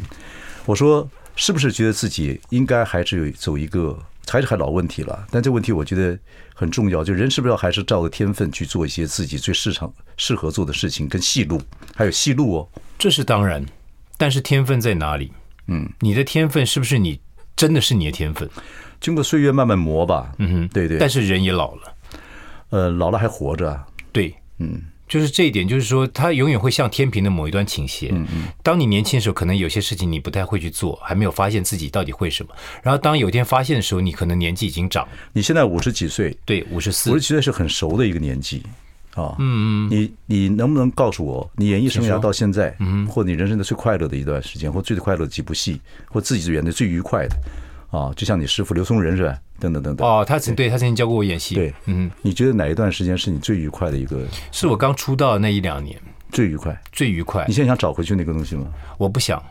[0.65, 3.97] 我说是不是觉得自己应该还是有走一个？
[4.25, 6.17] 还是还老问题了，但这问题我觉得
[6.55, 11.61] 很重要，就人是不是要还是照着天分去做一些自己最市场适合做的事情，跟戏路
[11.93, 13.63] 还有戏路哦，这是当然，
[14.17, 15.29] 但是天分在哪里？
[15.67, 17.19] 嗯，你的天分是不是你
[17.57, 18.49] 真的是你的天分？
[19.01, 20.97] 经过岁月慢慢磨吧，嗯哼，对对。
[20.97, 21.93] 但是人也老了，
[22.69, 24.81] 呃，老了还活着，对，嗯。
[25.13, 28.09] 就是这一点，就是说，它永远会向天平的某一端倾斜。
[28.11, 28.45] 嗯嗯。
[28.63, 32.51] 当你年轻的时候，可能有些事情你不太会去做，还没有发现自己到底会什么。
[32.81, 35.07] 然后，当有一天发现的时候，你可能年纪已经长。
[35.31, 36.35] 你现在五十几岁？
[36.45, 37.11] 对，五十四。
[37.11, 38.63] 五十几岁是很熟的一个年纪
[39.13, 39.35] 啊。
[39.37, 39.89] 嗯嗯。
[39.91, 47.35] 你你能不能告诉我，你演艺生涯到现在，嗯，或你人生的最快乐的一段时间，或最快乐的几部戏，或自己演的最愉快的？
[47.93, 49.37] 啊，就像你师傅刘松仁是吧？
[49.59, 50.07] 等等等等。
[50.07, 51.53] 哦，他曾对他曾经教过我演戏。
[51.53, 54.25] 对，嗯，你觉得哪一段时间是你最愉快的一个？
[54.51, 55.95] 是我刚出道的那一两年
[56.31, 57.45] 最愉快，最愉快。
[57.47, 58.65] 你现在想找回去那个东西吗？
[58.97, 59.41] 我不想，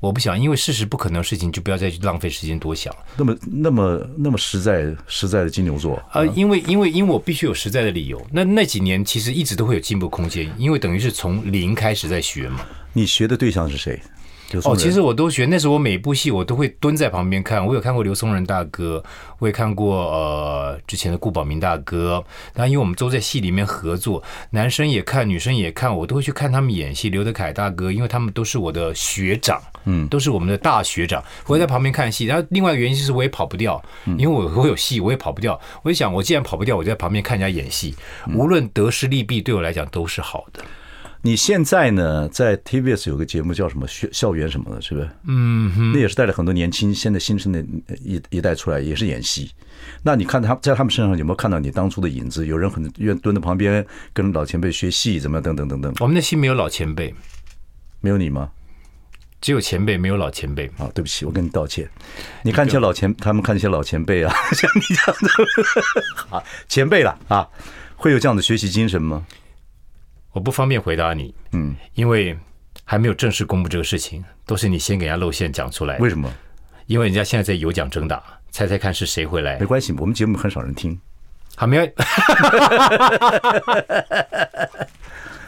[0.00, 2.92] 我不想，因为事实不可能的事情，就不要再去浪费时间多想。
[3.16, 8.20] 那么那么那么实在实在的金牛座呃，因为因为因为我必须有实在的理由。
[8.32, 12.62] 那那几年其实一直都会有进步空间，因为等于是从零开始在学嘛。
[12.92, 14.02] 你学的对象是谁？
[14.64, 15.46] 哦，其实我都学。
[15.46, 17.64] 那时候我每部戏我都会蹲在旁边看。
[17.64, 19.02] 我有看过刘松仁大哥，
[19.38, 22.24] 我也看过呃之前的顾宝明大哥。
[22.54, 27.10] 然后因为我们都在戏里面合作，男生也看，女生也看，我都会去看他们演戏。
[27.10, 31.22] 刘德凯大哥，因为他们都是我的学长，嗯，都是我们的大学长。
[31.46, 32.26] 我在旁边看戏。
[32.26, 35.60] 然后另外一个原因就是我也跑不掉，因为我我有戏，我也跑不掉。
[35.82, 37.94] 我就想，我既然跑不掉，我就在旁边看人家演戏，
[38.34, 40.62] 无论得失利弊，对我来讲都是好的。
[41.26, 45.08] 你现在呢，在 TBS 有个节目叫什么学校园什么的，是不是？
[45.26, 47.64] 嗯哼，那也是带了很多年轻、现在新生的
[48.04, 49.50] 一一代出来，也是演戏。
[50.02, 52.46] 那你看他在他们身上有没有看到你当初的影子？
[52.46, 55.42] 有人很愿蹲在旁边跟老前辈学戏，怎么样？
[55.42, 55.94] 等等等等。
[56.00, 57.14] 我们的戏没有老前辈，
[58.02, 58.50] 没有你吗？
[59.40, 60.66] 只有前辈，没有老前辈。
[60.76, 61.88] 啊，对不起，我跟你道歉。
[62.42, 67.48] 你看一些老前，他们看一些老前辈啊， 像你这样的，啊前辈了啊，
[67.96, 69.24] 会有这样的学习精神吗？
[70.34, 72.36] 我不方便回答你，嗯，因为
[72.84, 75.96] 还没有正式公布这个事情，都是你先给人家露馅讲出来。
[75.98, 76.28] 为什么？
[76.86, 78.20] 因为人家现在在有奖征答，
[78.50, 79.60] 猜猜看是谁会来？
[79.60, 80.98] 没关系，我们节目很少人听。
[81.54, 81.84] 还没有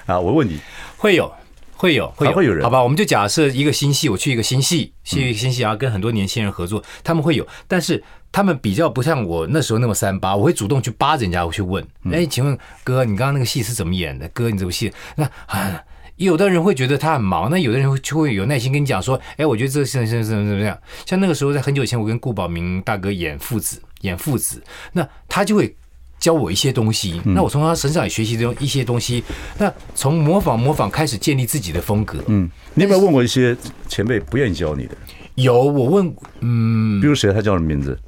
[0.06, 0.20] 啊？
[0.20, 0.60] 我问你，
[0.96, 1.34] 会有，
[1.74, 2.62] 会有，会有，会有人？
[2.62, 8.00] 好吧，我们就假设一个新戏，我去一个新戏，去一个新戏，然后跟很多年轻人合作，他们会有，但是。
[8.36, 14.28] 他们比较不像我那时候那么三八，我会主动去扒着人家，我去问，哎，请问哥，你刚刚那个戏是怎么演的？
[14.28, 15.82] 哥，你怎么戏，那啊，
[16.16, 20.78] 有的人会觉得他很忙，那有的人就会有耐心跟你讲说，哎，我觉得这个戏是怎么怎么样。
[21.06, 25.74] 像那个时候在很久以前，我跟顾宝明大哥演父子，演父子，那他就会
[26.18, 29.24] 教我一些东西，那我从他身上也学习这一些东西，
[29.56, 32.22] 那从模仿模仿开始建立自己的风格。
[32.26, 33.56] 嗯，你有没有问过一些
[33.88, 34.94] 前辈不愿意教你的？
[35.36, 37.32] 有，我问，嗯，比如谁？
[37.32, 37.98] 他叫什么名字？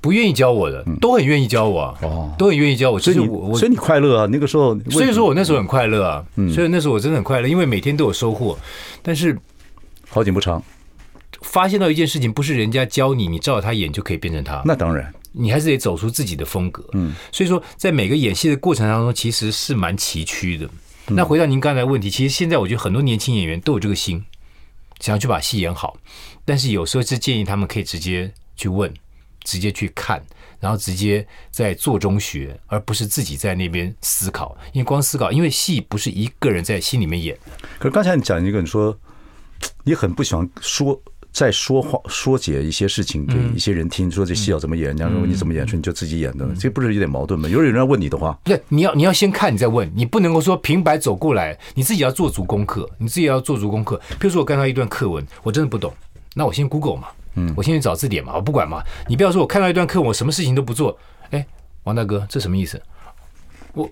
[0.00, 2.98] 不愿意教我的，都很愿意教我，哦，都很愿意教我。
[2.98, 4.78] 所以，我所以你快乐啊，那个时候。
[4.90, 8.56] 所以说我那时候很快乐啊，所以那时候我真的很快乐，因为每天都有收获。
[9.02, 9.36] 但是
[10.08, 10.62] 好景不长，
[11.42, 14.62] 发现到一件事情，不是人家教你，你照他演就可以变成他。
[14.64, 16.84] 那当然，你还是得走出自己的风格。
[16.92, 20.68] 嗯，所以说在每个演戏的过程当中，其实是蛮崎岖的。
[21.08, 24.24] 那回到您刚才的问题，其实现在我觉得很多年轻演员都有这个心，
[25.00, 25.96] 想要去把戏演好，
[26.44, 28.92] 但是有时候是建议他们可以直接去问。
[29.46, 30.20] 直接去看，
[30.58, 34.58] 然后直接在做中学，而不是自己在那边思考。
[34.72, 37.38] 因为光思考，因为戏不是一个人在心里面演。
[37.78, 38.94] 可是刚才你讲一个，你说
[39.84, 47.48] 你很不喜欢说在说话说解一些事情给一些人听，说这戏要怎么演，人家说你怎么演，说你就自己演的，这不是有点矛盾吗？
[47.48, 54.00] 有人要问你的话，对，你要你要先看，你再问，你不能够说平白走过来，你自己要做足功课，你自己要做足功课。
[54.18, 55.94] 比如说我看到一段课文，我真的不懂，
[56.34, 57.08] 那我先 Google 嘛。
[57.36, 58.82] 嗯，我先去找字典嘛，我不管嘛。
[59.08, 60.98] 你不要说我看到一段课，我什么事情都不做。
[61.30, 61.46] 哎，
[61.84, 62.80] 王大哥，这什么意思？
[63.74, 63.88] 我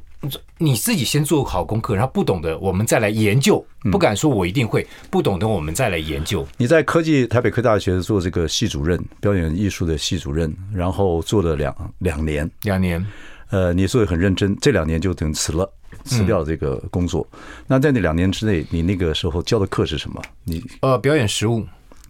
[0.56, 3.62] 你自己先做好功课，然后不懂的我们再来研究。
[3.92, 6.46] 不敢说我一定会，不懂的我们再来研究。
[6.56, 13.04] 你在科技台北科技大学做这个系主任，表演艺术的系主任，然后做了两两年，两年。
[13.50, 15.70] 呃，你做的很认真，这两年就等于辞了，
[16.04, 17.28] 辞掉这个工作。
[17.66, 20.22] 那在那两年之内，你那个时候教的课是什么？
[20.44, 21.62] 你呃，表演实务。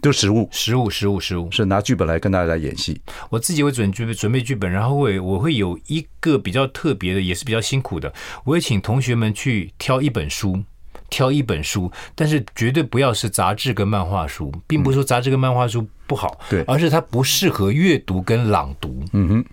[0.05, 3.01] 就实物，实物，实物，实物，是拿剧本来跟大家来演戏。
[3.31, 8.13] 我自己会准备准备剧本，然后会我会有一个比较特别的，也是比较辛苦的，
[8.45, 10.63] 我会请同学们去挑一本书，
[11.09, 19.03] 挑一本书，但是绝对不要是杂志跟漫画书，并不是说杂志跟漫画书不好，对，而是它不适合阅读跟朗读。
[19.15, 19.45] 嗯哼，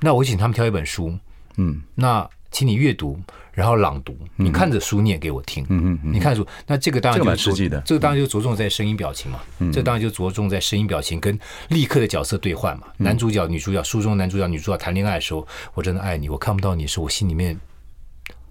[0.00, 1.16] 那我请他们挑一本书，
[1.56, 3.20] 嗯，那请你阅读。
[3.52, 5.64] 然后朗读，你看着书念给我听。
[5.68, 7.80] 嗯嗯，你看书，那这个当然就蛮实际的。
[7.82, 9.38] 这个当然就着重在声音表情嘛。
[9.60, 11.38] 嗯，这当然就着重在声音表情跟
[11.68, 12.88] 立刻的角色对换嘛。
[12.96, 17.56] 男主角、女主角，书中男主角、女主角谈恋爱的时候，我真的爱你，我看不到你的时候，我心里面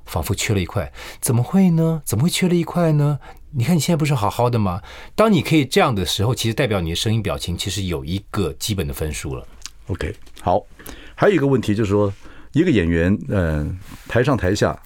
[0.06, 0.90] 仿佛缺了一块。
[1.20, 2.02] 怎么会呢？
[2.06, 3.20] 怎么会缺了一块呢？
[3.52, 4.82] 你看你现在不是好好的吗？
[5.16, 9.46] 当你可以这样的时候，其实代表你的声音表情其实有一个基本的分数了。
[9.88, 10.66] OK，好，
[11.14, 12.14] 还有一个问题就是说，
[12.54, 14.78] 一个演员，嗯，台上台下。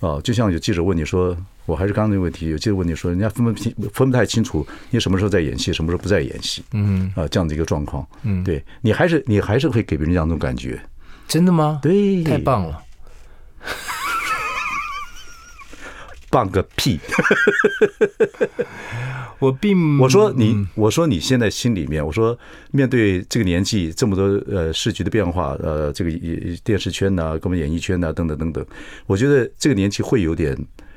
[0.00, 1.34] 啊，就像有记者问你说，
[1.64, 10.78] 我还是刚刚那个问题，有记者问你说，人家分不清分不太清楚，你什么时候在演戏，什么时候不在演戏，嗯，啊，这样的一个状况，嗯，对你还是你还是会给别人这样一种感觉，
[11.26, 11.78] 真的吗？
[11.82, 12.78] 对，太棒了，
[16.36, 17.00] 棒个屁！
[19.40, 22.38] 我并我说你，我说你现在心里面，我说
[22.72, 26.10] 面对这个年纪这么多呃市局的变化，呃，这个
[26.62, 28.62] 电视圈呐、啊，跟我们演艺圈呐、啊，等等等等，
[29.06, 30.54] 我觉得这个年纪会有点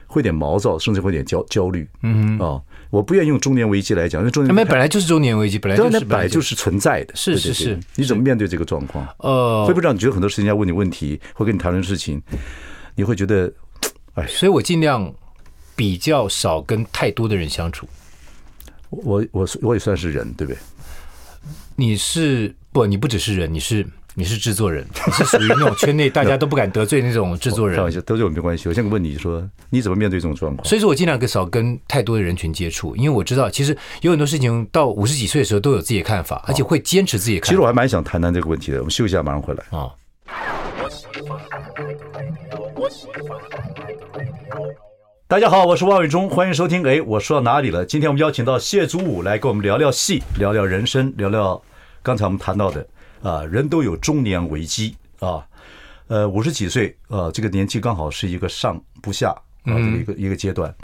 [0.07, 1.87] 会点毛躁，甚至会有点焦焦虑。
[2.03, 7.15] 嗯啊、哦，我不愿意用中年危机来讲，因为中年危机本来就是中年危机，本来就是本来就是存在的。
[7.15, 9.07] 是是是，你怎么面对这个状况？
[9.19, 12.21] 呃，会不会让你觉得很多事情要问你问题，会跟你谈论事情，
[12.95, 13.51] 你会觉得
[14.15, 15.13] 哎，所以我尽量
[15.79, 17.87] 比较少跟太多的人相处。
[18.89, 20.59] 我我我也算是人，对不对？
[21.77, 22.85] 你是不？
[22.85, 27.77] 你不只是人，你是你是制作人，你是属于那种圈内大家都不敢得罪那种制作人。
[27.77, 28.67] 开玩笑，得罪我没关系。
[28.67, 30.67] 我现在问你说，你怎么面对这种状况？
[30.67, 37.51] 所以说我尽量跟少跟太多的人群接触，因为我知道，其实有很多事情到五十几岁的时候都有自己的看法，而且会坚持自己的看法。
[37.51, 38.79] 其实我还蛮想谈谈这个问题的。
[38.79, 39.89] 我们休息一下，马上回来啊。
[45.29, 46.83] 大家好，我是王伟忠，欢迎收听。
[46.87, 47.85] 哎，我说到哪里了？
[47.85, 51.61] 今天我们邀请到谢祖武来跟我们聊聊戏，聊聊人生，聊聊
[52.01, 52.87] 刚才我们谈到的
[53.21, 55.45] 啊，人都有中年危机啊，
[56.07, 59.29] 呃，五十几岁啊，这个年纪刚好是一个上不下
[59.65, 60.75] 啊，这个一个一个阶段。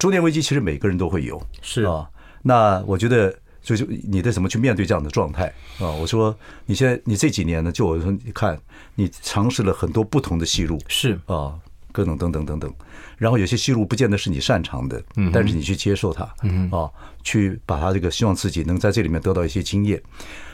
[0.00, 2.10] 中年危机其实每个人都会有，是啊。
[2.42, 5.44] 那我觉得，就是你得怎么去面对这样的状态
[5.78, 5.86] 啊？
[5.92, 8.58] 我说，你现在你这几年呢，就我说你看，
[8.96, 11.54] 你尝试了很多不同的戏路，是啊。
[11.92, 12.70] 各种等等等等，
[13.16, 16.90] 然后有些戏路不见得是你擅长的，嗯，但是你去接受它，嗯啊，
[17.22, 20.02] 去把它这个希望自己能在这里面得到一些经验，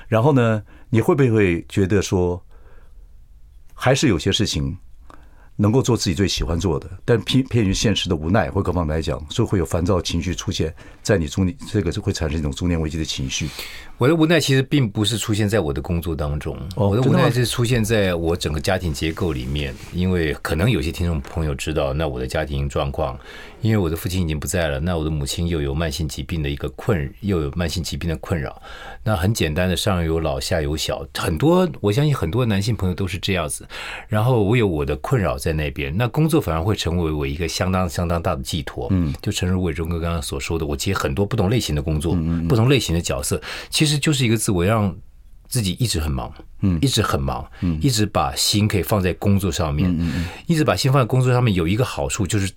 [0.08, 2.40] 然后呢，你会不会觉得说，
[3.74, 4.78] 还是有些事情
[5.56, 13.48] 能够做自己最喜欢做的，但偏偏于现实的无奈或各方面来讲，所以会有烦躁情绪出现在你中年，这个就会产生一种中年危机的情绪。
[13.98, 23.18] 我的无奈其实并不是出现在我的工作当中，我的无奈是出现在我整个家庭结构里面，因为可能有些听众朋友知道，那我的家庭状况。
[23.60, 28.60] 因为我的父亲已经不在了，那我的母亲又有慢性疾病的一个困，又有慢性疾病的困扰。
[29.04, 33.64] 那很简单的，上有老，下有小，很多我相信很多男性朋友都是这样子。
[34.08, 38.86] 然后我有我的困扰在那边，那工作反而会成为我一个相当相当大的寄托。
[38.92, 42.16] 嗯，就诚如伟忠哥刚刚所说的，我接很多不同类型的工作，
[42.48, 44.94] 不同类型的角色，其实就是一个自，我让
[45.48, 52.48] 自己一直很忙，嗯，一直很忙，嗯，一直把心可以放在工作上面，嗯嗯，一直把心放在工作上面，有一个好处就是。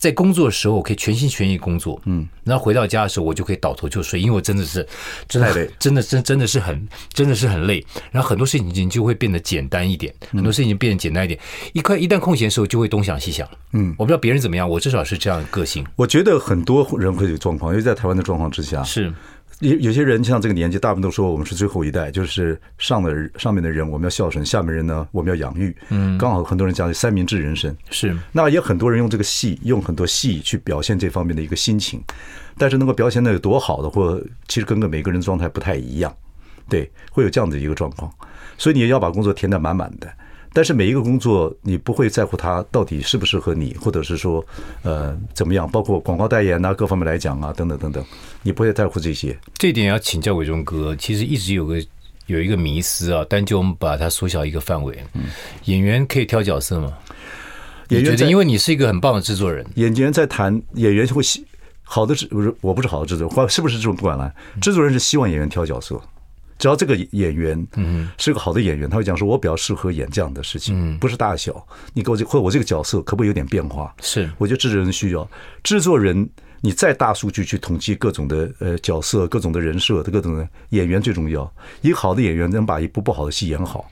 [0.00, 4.84] 在工作的时候，我可以全心全意工作，嗯，然后回到家的时候，我就可以倒头就睡，因为我真的是
[5.28, 7.84] 真的累，真的真真的是很真的是很累。
[8.10, 11.38] 然后很多事情就会变得简单一点，很多事情变得简单一点。
[11.74, 15.86] 一块一旦空闲的时候，就会东想西想，嗯，我不知道别人怎么样，我至少是这样的个性。
[15.96, 19.12] 我觉得很多人会有状况，因为在台湾的状况之下是。
[19.60, 25.74] 有有些人像这个年纪，大部分都说我们是最后一代，就是上的上面的人我们要孝顺，下面人呢我们要养育。
[25.90, 32.02] 嗯，刚好很多人讲三明治人生是，那也很多人用这个戏，用很多戏去表现这方面的一个心情，
[32.56, 34.18] 但是能够表现的有多好的，或
[34.48, 36.14] 其实跟个每个人状态不太一样，
[36.68, 38.10] 对，会有这样的一个状况，
[38.56, 40.10] 所以你也要把工作填得满满的。
[40.52, 44.44] 但是每一个工作，你不会在乎它到底适不适合你，或者是说，
[44.82, 45.70] 呃，怎么样？
[45.70, 48.04] 包括广告代言啊，各方面来讲啊，等等等等，
[48.42, 49.38] 你不会在乎这些。
[49.54, 51.80] 这点要请教伟忠哥，其实一直有个
[52.26, 55.26] 有一个迷思啊，但就我们把它缩小一个范围，嗯，
[55.66, 56.92] 演员可以挑角色吗？
[57.90, 61.44] 演员，因为你是一个很棒的制作人，演员在谈演员会希
[61.82, 66.00] 好的制不是我不是好的制作人，或是不是这种不管了，制作人是希望演员挑角色。
[66.60, 71.66] 只要这个演员嗯是个好的演员，他会讲说：“我比较适合演这样的事情，不是大小。
[71.94, 75.28] 你给我这或者我这个角色可不可以有点变化？”是，我觉得制作人需要。
[75.64, 76.28] 制作人
[76.60, 81.50] 你再大数据去统计各种的呃角色、各种的人设的各种的演员最重要。
[81.80, 83.90] 一个好的演员能把一部不好的戏演好。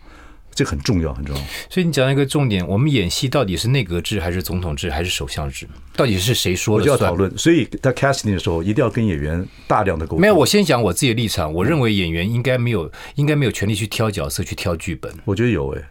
[0.58, 1.42] 这很重要，很重要。
[1.70, 5.68] 所以你讲了一个重点，我们演戏到底是内阁制还是总统制还是首相制？
[5.94, 6.94] 到底是谁说了算？
[6.94, 7.38] 我就要讨论。
[7.38, 10.20] 所以在 casting 的时候，一定要跟演员大量的沟通。
[10.20, 11.54] 没有，我先讲我自己的立场。
[11.54, 15.14] 我认为演员应该没有，应该没有权利去挑角色、去挑剧本。
[15.24, 15.84] 我觉得有诶。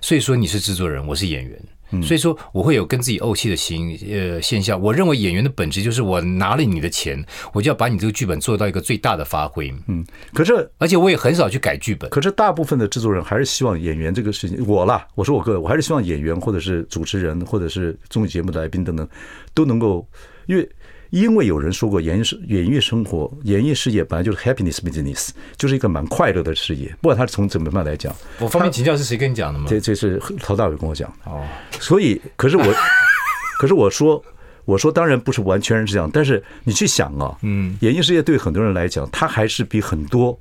[0.00, 1.60] 所以说你是制作人，我是演员。
[2.00, 4.80] 所以说我会有跟自己怄气的行呃现象。
[4.80, 7.22] 我认为演员的本质就是我拿了你的钱，
[7.52, 9.74] 我就要把你这个剧本做到一个最大的发挥。
[9.88, 12.08] 嗯，可是而且我也很少去改剧本。
[12.10, 19.06] 可是大部分的制作人还是希望演员这个事情，我啦，我说我个人，我还是希望演员或者是主持人或者是综艺节目的来宾等等
[19.52, 20.06] 都能够，
[20.46, 20.68] 因为。
[21.12, 26.88] 因为有人说过，演艺演艺生活、演艺事业本来就是 happiness business，就是一个蛮快乐的事业。
[27.02, 29.66] 不管他是从怎么样来讲，我方便请教是谁跟你讲的吗？
[29.68, 31.30] 这这是陶大伟跟我讲的。
[31.30, 31.46] 哦，
[31.78, 32.64] 所以可是我，
[33.60, 34.24] 可是我说，
[34.64, 40.40] 我说当然不是完全是这样，但是你去想啊，嗯，演艺事业对很多人来讲，他还是比很多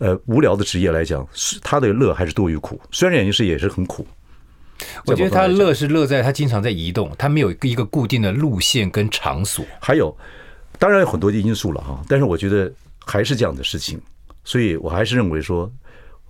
[0.00, 2.78] 呃无聊的职业来讲，是他的乐还是多于苦。
[2.90, 4.06] 虽然演艺事业也是很苦。
[5.06, 9.64] 我觉得他乐是乐在他经常在移动，他没有一个固定的路线跟场所。
[9.80, 10.16] 还有，
[10.78, 12.72] 当然有很多的因素了哈，但是我觉得
[13.04, 14.00] 还是这样的事情，
[14.44, 15.70] 所以我还是认为说，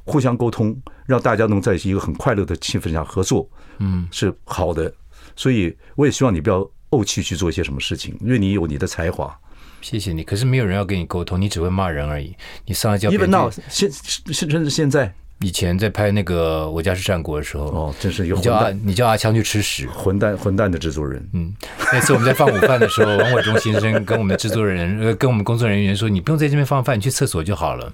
[0.04, 0.76] 互相沟通，
[1.06, 3.48] 让大家能在一个很快乐的气氛下合作，
[3.78, 4.92] 嗯，是好的。
[5.36, 9.38] 所以我也希望你不要怄气去做一些什么事情，因为你有你的才华。
[9.80, 12.36] 谢谢你，可是没有人要跟你沟通，你只会骂人而已。
[12.66, 15.12] 你上来叫，even now，现甚至现在。
[15.40, 21.28] 以前在拍那个《我家是战国》的时候，哦，真是一个混蛋，你叫阿你叫阿强去吃屎，混蛋混蛋的制作人。
[21.32, 21.52] 嗯，
[21.92, 27.92] 那次我们在放午饭的时候，王伟忠先生跟我们的制作人 呃，跟我们工作人员说：“你不用在这边放饭，你去厕所就好了。”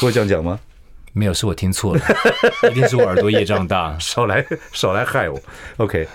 [0.00, 0.60] 会这样讲吗？
[1.12, 2.02] 没有，是我听错了，
[2.70, 5.40] 一定是我耳朵业障大， 少来少来害我。
[5.78, 6.06] OK，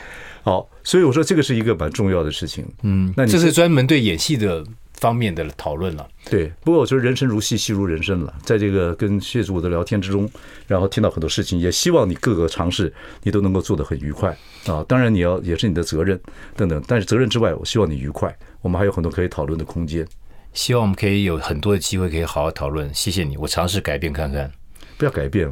[0.43, 2.63] 好，所以我说这个是一个蛮重要的事情。
[2.83, 4.63] 嗯，那你这是专门对演戏的。
[4.99, 6.51] 方面的讨论了，对。
[6.63, 8.33] 不过我觉得人生如戏，戏如人生了。
[8.43, 10.29] 在这个跟谢祖武的聊天之中，
[10.67, 12.93] 然后听到很多事情，也希望你各个尝试
[13.23, 14.35] 你都能够做得很愉快
[14.67, 14.83] 啊。
[14.87, 16.19] 当然你要也是你的责任
[16.55, 18.35] 等等，但是责任之外，我希望你愉快。
[18.61, 20.07] 我们还有很多可以讨论的空间，
[20.53, 22.91] 希望我们可以有很多的机会可以好好讨论。
[22.93, 24.51] 谢谢你，我尝试改变看看。
[24.97, 25.51] 不要改变，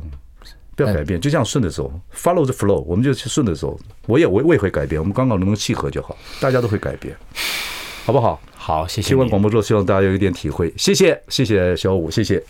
[0.75, 3.77] 不要改变，就这样顺着走，follow the flow，我们就顺着走。
[4.07, 7.15] 我也我我也会改变，我们刚好能够契合就好，大家都会改变。
[8.05, 8.39] 好不好？
[8.55, 9.07] 好，谢谢。
[9.07, 10.73] 新闻广播之后，希望大家有一点体会。
[10.75, 12.43] 谢谢，谢谢小五，谢谢。